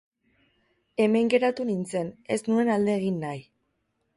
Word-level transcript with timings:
Hemen 1.03 1.29
geratu 1.33 1.67
nintzen, 1.71 2.09
ez 2.37 2.39
nuen 2.49 2.73
alde 2.79 2.99
egin 3.03 3.25
nahi. 3.27 3.45